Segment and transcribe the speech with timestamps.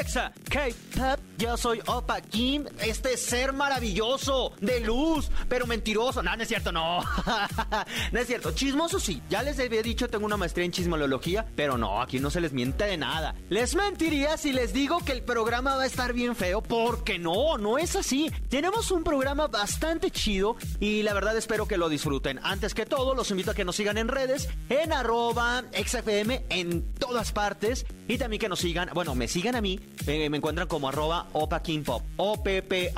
[0.00, 1.20] Hexa K-Pop.
[1.36, 6.22] Yo soy Opa Kim, este ser maravilloso, de luz, pero mentiroso.
[6.22, 7.00] No, no es cierto, no.
[8.12, 8.52] no es cierto.
[8.52, 9.22] Chismoso sí.
[9.30, 12.52] Ya les había dicho, tengo una maestría en chismología, pero no, aquí no se les
[12.52, 13.34] miente de nada.
[13.48, 17.56] Les mentiría si les digo que el programa va a estar bien feo, porque no,
[17.56, 18.30] no es así.
[18.50, 22.38] Tenemos un programa bastante chido y la verdad espero que lo disfruten.
[22.42, 26.92] Antes que todo, los invito a que nos sigan en redes, en arroba XFM, en
[26.94, 27.86] todas partes.
[28.10, 29.78] Y también que nos sigan, bueno, me sigan a mí,
[30.08, 32.02] eh, me encuentran como arroba Opa King Pop.
[32.16, 32.90] O-P-P-A-K-I-M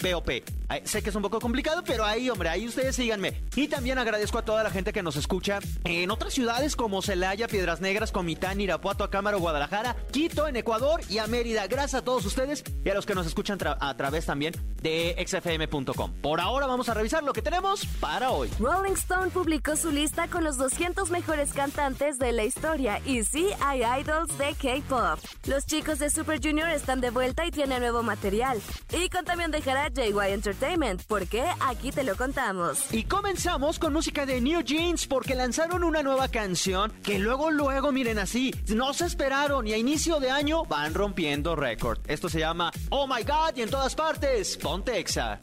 [0.00, 0.61] P-O-P.
[0.84, 3.42] Sé que es un poco complicado, pero ahí, hombre, ahí ustedes síganme.
[3.54, 7.48] Y también agradezco a toda la gente que nos escucha en otras ciudades como Celaya,
[7.48, 11.66] Piedras Negras, Comitán, Irapuato, Acámaro, Guadalajara, Quito, en Ecuador y a Mérida.
[11.66, 16.12] Gracias a todos ustedes y a los que nos escuchan a través también de xfm.com.
[16.20, 18.48] Por ahora vamos a revisar lo que tenemos para hoy.
[18.58, 23.48] Rolling Stone publicó su lista con los 200 mejores cantantes de la historia y sí
[23.60, 25.18] hay idols de K-pop.
[25.46, 28.60] Los chicos de Super Junior están de vuelta y tienen nuevo material.
[28.92, 30.61] Y con también dejará JY Entertainment,
[31.08, 32.92] porque aquí te lo contamos.
[32.92, 37.90] Y comenzamos con música de New Jeans porque lanzaron una nueva canción que luego, luego,
[37.90, 41.98] miren así, no se esperaron y a inicio de año van rompiendo récord.
[42.06, 45.40] Esto se llama Oh My God y en todas partes, ponte Exa.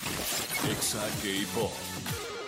[0.71, 1.73] Exa K-Pop.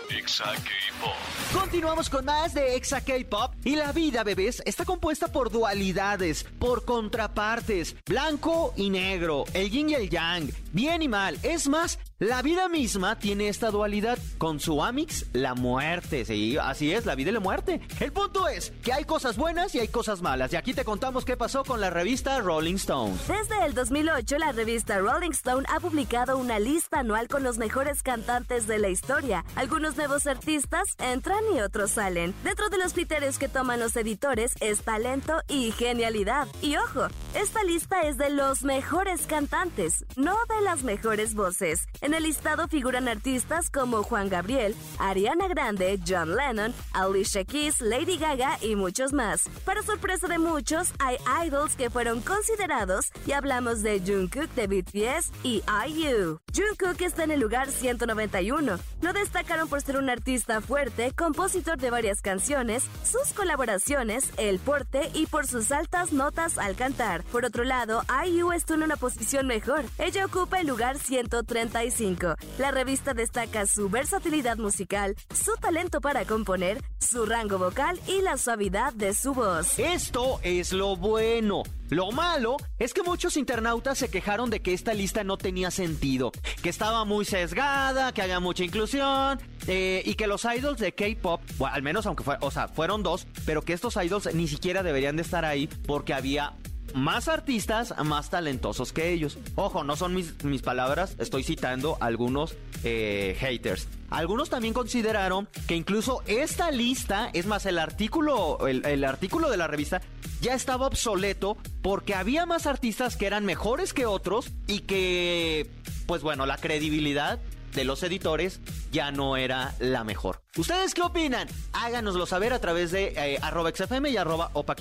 [0.10, 1.14] Exa K-Pop.
[1.54, 6.86] Continuamos con más de Exa K-Pop y la vida, bebés, está compuesta por dualidades, por
[6.86, 11.38] contrapartes, blanco y negro, el yin y el yang, bien y mal.
[11.44, 16.26] Es más, la vida misma tiene esta dualidad con su amix, la muerte.
[16.26, 17.82] Sí, así es, la vida y la muerte.
[18.00, 20.54] El punto es que hay cosas buenas y hay cosas malas.
[20.54, 23.16] Y aquí te contamos qué pasó con la revista Rolling Stone.
[23.28, 28.04] Desde el 2008, la revista Rolling Stone ha publicado una lista anual con los mejores
[28.04, 29.44] cantantes de la historia.
[29.56, 32.34] Algunos nuevos artistas entran y otros salen.
[32.44, 36.48] Dentro de los criterios que toman los editores es talento y genialidad.
[36.62, 41.88] Y ojo, esta lista es de los mejores cantantes, no de las mejores voces.
[42.02, 48.18] En el listado figuran artistas como Juan Gabriel, Ariana Grande, John Lennon, Alicia Keys, Lady
[48.18, 49.50] Gaga y muchos más.
[49.66, 55.32] Para sorpresa de muchos, hay idols que fueron considerados y hablamos de Jungkook de BTS
[55.44, 56.40] y IU.
[56.54, 58.80] Jungkook está en el lugar 191.
[59.02, 65.10] Lo destacaron por ser un artista fuerte, compositor de varias canciones, sus colaboraciones, el porte
[65.14, 67.24] y por sus altas notas al cantar.
[67.32, 69.86] Por otro lado, IU está en una posición mejor.
[69.98, 72.36] Ella ocupa el lugar 135.
[72.58, 78.38] La revista destaca su versatilidad musical, su talento para componer, su rango vocal y la
[78.38, 79.80] suavidad de su voz.
[79.80, 81.64] Esto es lo bueno.
[81.90, 86.32] Lo malo es que muchos internautas se quejaron de que esta lista no tenía sentido,
[86.64, 91.42] que estaba muy sesgada, que había mucha inclusión eh, y que los idols de K-pop,
[91.58, 92.38] bueno, al menos aunque fue,
[92.74, 96.54] fueron dos, pero que estos idols ni siquiera deberían de estar ahí porque había
[96.94, 99.38] más artistas más talentosos que ellos.
[99.56, 103.88] Ojo, no son mis, mis palabras, estoy citando algunos eh, haters.
[104.10, 109.58] Algunos también consideraron que incluso esta lista, es más, el artículo, el, el artículo de
[109.58, 110.02] la revista
[110.42, 115.70] ya estaba obsoleto porque había más artistas que eran mejores que otros y que,
[116.08, 117.40] pues bueno, la credibilidad
[117.74, 118.60] de los editores
[118.92, 120.42] ya no era la mejor.
[120.58, 121.48] ¿Ustedes qué opinan?
[121.74, 124.76] Háganoslo saber a través de eh, arroba XFM y arroba Opa.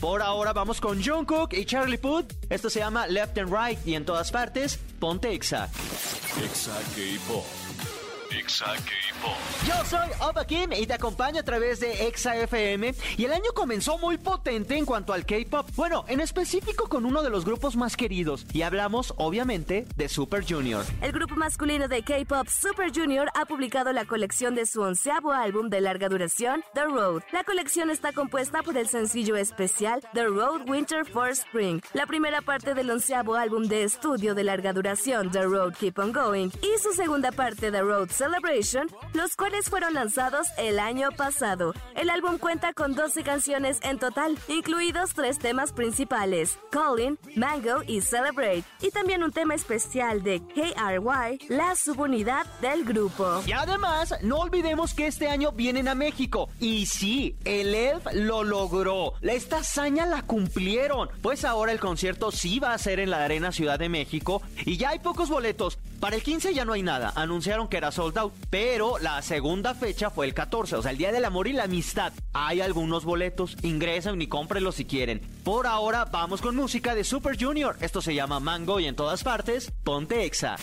[0.00, 2.32] Por ahora vamos con Jungkook y Charlie Puth.
[2.48, 5.68] Esto se llama Left and Right y en todas partes, ponte Exa.
[6.42, 8.01] Exa K-Pop.
[8.38, 8.74] Exa.
[9.66, 12.94] Yo soy Opa Kim y te acompaño a través de Exa FM.
[13.16, 15.68] Y el año comenzó muy potente en cuanto al K-pop.
[15.76, 18.46] Bueno, en específico con uno de los grupos más queridos.
[18.52, 20.84] Y hablamos, obviamente, de Super Junior.
[21.00, 25.68] El grupo masculino de K-pop Super Junior ha publicado la colección de su onceavo álbum
[25.68, 27.22] de larga duración, The Road.
[27.32, 32.40] La colección está compuesta por el sencillo especial The Road Winter for Spring, la primera
[32.40, 36.78] parte del onceavo álbum de estudio de larga duración, The Road Keep On Going, y
[36.80, 41.74] su segunda parte, The Road Celebration, los cuales fueron lanzados el año pasado.
[41.96, 48.00] El álbum cuenta con 12 canciones en total, incluidos tres temas principales, Calling, Mango y
[48.00, 53.42] Celebrate, y también un tema especial de KRY, la subunidad del grupo.
[53.44, 56.48] Y además, no olvidemos que este año vienen a México.
[56.60, 59.14] Y sí, el ELF lo logró.
[59.20, 61.08] Esta hazaña la cumplieron.
[61.22, 64.42] Pues ahora el concierto sí va a ser en la Arena Ciudad de México.
[64.64, 65.76] Y ya hay pocos boletos.
[66.02, 69.72] Para el 15 ya no hay nada, anunciaron que era sold out, pero la segunda
[69.72, 72.12] fecha fue el 14, o sea, el Día del Amor y la Amistad.
[72.32, 75.20] Hay algunos boletos, ingresen y cómprenlos si quieren.
[75.44, 79.22] Por ahora vamos con música de Super Junior, esto se llama Mango y en todas
[79.22, 80.56] partes, ponte Exa.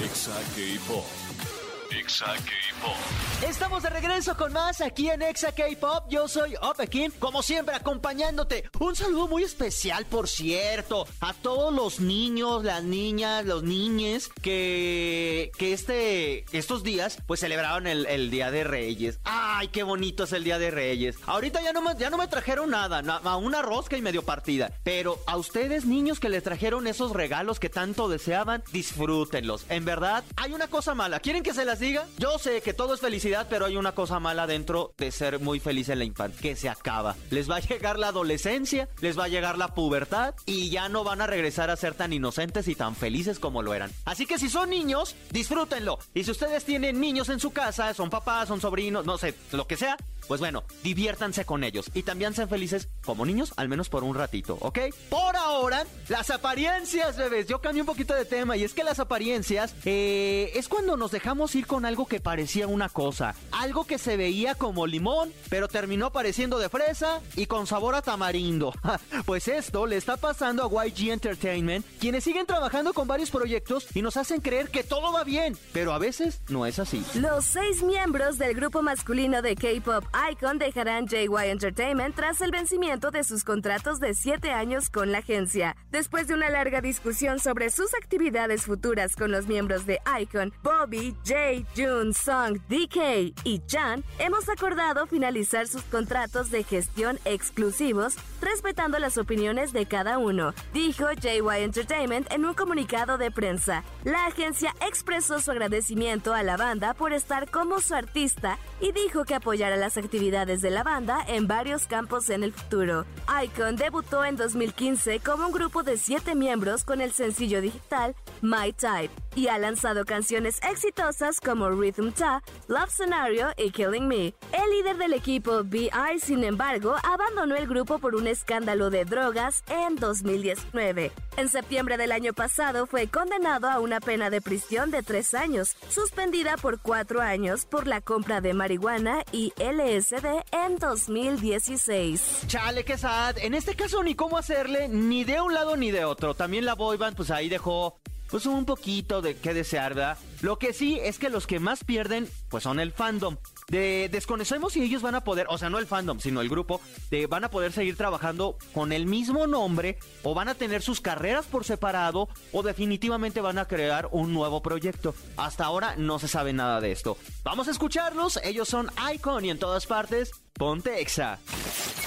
[0.00, 1.57] Exa K-Pop.
[1.90, 3.48] Exa K-Pop.
[3.48, 6.04] Estamos de regreso con más aquí en Exa K-Pop.
[6.10, 8.68] Yo soy Opekin, como siempre acompañándote.
[8.78, 15.50] Un saludo muy especial, por cierto, a todos los niños, las niñas, los niñes que,
[15.56, 19.20] que este, estos días pues celebraron el, Día de Reyes.
[19.60, 21.16] Ay, qué bonito es el Día de Reyes.
[21.26, 24.70] Ahorita ya no me, ya no me trajeron nada, a una rosca y medio partida.
[24.84, 29.66] Pero a ustedes, niños que les trajeron esos regalos que tanto deseaban, disfrútenlos.
[29.68, 31.18] En verdad, hay una cosa mala.
[31.18, 32.06] ¿Quieren que se las diga?
[32.18, 35.58] Yo sé que todo es felicidad, pero hay una cosa mala dentro de ser muy
[35.58, 37.16] feliz en la infancia, que se acaba.
[37.30, 41.02] Les va a llegar la adolescencia, les va a llegar la pubertad y ya no
[41.02, 43.90] van a regresar a ser tan inocentes y tan felices como lo eran.
[44.04, 45.98] Así que si son niños, disfrútenlo.
[46.14, 49.66] Y si ustedes tienen niños en su casa, son papás, son sobrinos, no sé, lo
[49.66, 49.96] que sea,
[50.28, 54.14] pues bueno, diviértanse con ellos y también sean felices como niños, al menos por un
[54.14, 54.78] ratito, ¿ok?
[55.08, 57.46] Por ahora, las apariencias, bebés.
[57.46, 61.10] Yo cambié un poquito de tema y es que las apariencias eh, es cuando nos
[61.10, 65.66] dejamos ir con algo que parecía una cosa, algo que se veía como limón, pero
[65.66, 68.74] terminó pareciendo de fresa y con sabor a tamarindo.
[69.24, 74.02] pues esto le está pasando a YG Entertainment, quienes siguen trabajando con varios proyectos y
[74.02, 77.02] nos hacen creer que todo va bien, pero a veces no es así.
[77.14, 83.10] Los seis miembros del grupo masculino de K-pop Icon dejarán JY Entertainment tras el vencimiento
[83.10, 85.76] de sus contratos de 7 años con la agencia.
[85.90, 91.14] Después de una larga discusión sobre sus actividades futuras con los miembros de Icon, Bobby,
[91.24, 98.98] Jay, Jun, Song, DK y Chan, hemos acordado finalizar sus contratos de gestión exclusivos, respetando
[98.98, 103.84] las opiniones de cada uno, dijo JY Entertainment en un comunicado de prensa.
[104.04, 109.24] La agencia expresó su agradecimiento a la banda por estar como su artista y dijo
[109.24, 113.04] que apoyará las actividades de la banda en varios campos en el futuro.
[113.44, 118.72] Icon debutó en 2015 como un grupo de siete miembros con el sencillo digital My
[118.72, 124.34] Type y ha lanzado canciones exitosas como Rhythm Ta, Love Scenario y Killing Me.
[124.52, 129.62] El líder del equipo, B.I., sin embargo, abandonó el grupo por un escándalo de drogas
[129.68, 131.12] en 2019.
[131.36, 135.76] En septiembre del año pasado fue condenado a una pena de prisión de tres años,
[135.88, 139.52] suspendida por cuatro años por la compra de marihuana y
[139.88, 142.42] LSD en 2016.
[142.46, 143.38] Chale, qué sad.
[143.38, 146.34] En este caso ni cómo hacerle, ni de un lado ni de otro.
[146.34, 147.98] También la boyband pues ahí dejó
[148.30, 150.18] pues un poquito de qué desear, ¿verdad?
[150.40, 153.36] Lo que sí es que los que más pierden, pues son el fandom.
[153.68, 156.80] De, desconocemos si ellos van a poder, o sea, no el fandom, sino el grupo,
[157.10, 161.00] de, van a poder seguir trabajando con el mismo nombre o van a tener sus
[161.00, 165.14] carreras por separado o definitivamente van a crear un nuevo proyecto.
[165.36, 167.18] Hasta ahora no se sabe nada de esto.
[167.44, 171.38] Vamos a escucharlos, ellos son Icon y en todas partes, ponte Exa.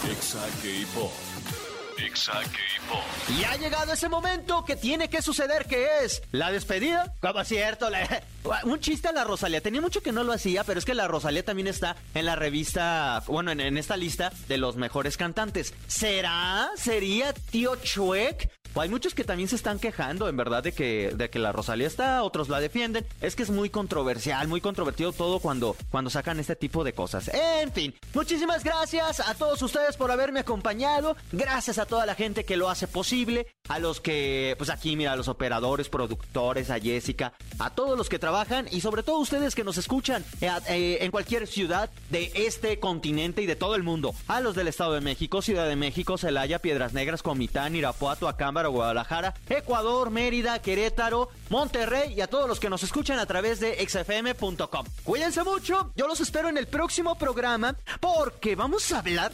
[0.10, 1.12] Exa K-Pop.
[3.40, 7.14] Y ha llegado ese momento que tiene que suceder, que es la despedida.
[7.22, 7.90] Como cierto,
[8.64, 9.62] un chiste a la Rosalía.
[9.62, 12.36] Tenía mucho que no lo hacía, pero es que la Rosalía también está en la
[12.36, 15.74] revista, bueno, en, en esta lista de los mejores cantantes.
[15.88, 16.70] ¿Será?
[16.76, 18.50] ¿Sería tío Chuec?
[18.76, 21.88] Hay muchos que también se están quejando, en verdad, de que, de que la Rosalía
[21.88, 23.06] está, otros la defienden.
[23.22, 27.30] Es que es muy controversial, muy controvertido todo cuando, cuando sacan este tipo de cosas.
[27.34, 31.16] En fin, muchísimas gracias a todos ustedes por haberme acompañado.
[31.32, 33.48] Gracias a toda la gente que lo hace posible.
[33.68, 38.10] A los que, pues aquí, mira, a los operadores, productores, a Jessica, a todos los
[38.10, 42.32] que trabajan y sobre todo ustedes que nos escuchan eh, eh, en cualquier ciudad de
[42.36, 44.14] este continente y de todo el mundo.
[44.28, 48.28] A los del Estado de México, Ciudad de México, Celaya, Piedras Negras, Comitán, Irapuato,
[48.70, 53.76] Guadalajara, Ecuador, Mérida, Querétaro, Monterrey y a todos los que nos escuchan a través de
[53.86, 54.86] xfm.com.
[55.04, 59.32] Cuídense mucho, yo los espero en el próximo programa porque vamos a hablar...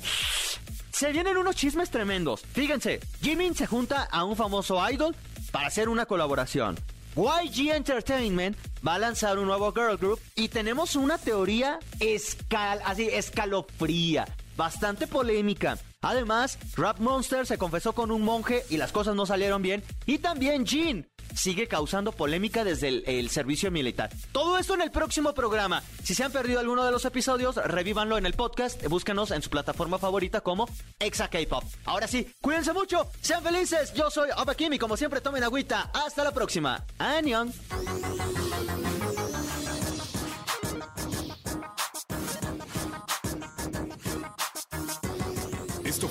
[0.92, 2.42] Se vienen unos chismes tremendos.
[2.54, 5.16] Fíjense, Jimin se junta a un famoso idol
[5.52, 6.76] para hacer una colaboración.
[7.16, 8.58] YG Entertainment
[8.88, 15.08] va a lanzar un nuevo girl group y tenemos una teoría escal así escalofría, bastante
[15.08, 15.78] polémica.
[16.02, 19.84] Además, Rap Monster se confesó con un monje y las cosas no salieron bien.
[20.06, 24.10] Y también Jean sigue causando polémica desde el, servicio militar.
[24.32, 25.84] Todo esto en el próximo programa.
[26.04, 28.84] Si se han perdido alguno de los episodios, revívanlo en el podcast.
[28.88, 31.64] Búscanos en su plataforma favorita como Exa K-Pop.
[31.86, 33.94] Ahora sí, cuídense mucho, sean felices.
[33.94, 35.92] Yo soy Opa Kim y como siempre tomen agüita.
[35.94, 36.86] Hasta la próxima.
[36.98, 37.54] Anion.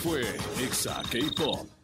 [0.06, 0.22] Fue
[0.62, 1.75] Exa K-Pop.